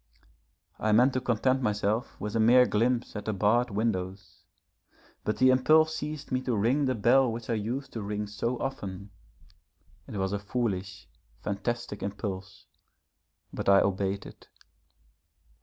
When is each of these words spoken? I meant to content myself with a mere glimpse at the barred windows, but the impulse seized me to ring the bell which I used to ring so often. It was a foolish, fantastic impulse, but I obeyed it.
I 0.79 0.93
meant 0.93 1.13
to 1.13 1.21
content 1.21 1.61
myself 1.61 2.19
with 2.19 2.35
a 2.35 2.39
mere 2.39 2.65
glimpse 2.65 3.15
at 3.15 3.25
the 3.25 3.33
barred 3.33 3.69
windows, 3.69 4.45
but 5.23 5.37
the 5.37 5.51
impulse 5.51 5.95
seized 5.95 6.31
me 6.31 6.41
to 6.41 6.55
ring 6.57 6.85
the 6.85 6.95
bell 6.95 7.31
which 7.31 7.51
I 7.51 7.53
used 7.53 7.93
to 7.93 8.01
ring 8.01 8.25
so 8.25 8.57
often. 8.57 9.11
It 10.07 10.17
was 10.17 10.33
a 10.33 10.39
foolish, 10.39 11.07
fantastic 11.43 12.01
impulse, 12.01 12.65
but 13.53 13.69
I 13.69 13.81
obeyed 13.81 14.25
it. 14.25 14.49